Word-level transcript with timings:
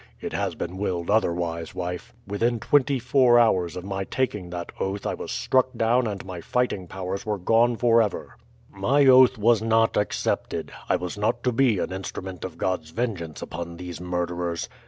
It 0.19 0.33
has 0.33 0.55
been 0.55 0.77
willed 0.79 1.11
otherwise, 1.11 1.75
wife. 1.75 2.11
Within 2.25 2.59
twenty 2.59 2.97
four 2.97 3.37
hours 3.37 3.75
of 3.75 3.83
my 3.85 4.03
taking 4.03 4.49
that 4.49 4.71
oath 4.79 5.05
I 5.05 5.13
was 5.13 5.31
struck 5.31 5.73
down 5.77 6.07
and 6.07 6.25
my 6.25 6.41
fighting 6.41 6.87
powers 6.87 7.23
were 7.23 7.37
gone 7.37 7.75
forever. 7.75 8.35
"My 8.71 9.05
oath 9.05 9.37
was 9.37 9.61
not 9.61 9.97
accepted. 9.97 10.71
I 10.89 10.95
was 10.95 11.19
not 11.19 11.43
to 11.43 11.51
be 11.51 11.77
an 11.77 11.93
instrument 11.93 12.43
of 12.43 12.57
God's 12.57 12.89
vengeance 12.89 13.43
upon 13.43 13.77
these 13.77 14.01
murderers. 14.01 14.69